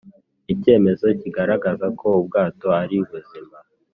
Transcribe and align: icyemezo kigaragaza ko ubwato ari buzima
icyemezo 0.53 1.05
kigaragaza 1.21 1.87
ko 1.99 2.07
ubwato 2.21 2.67
ari 2.81 2.97
buzima 3.09 3.57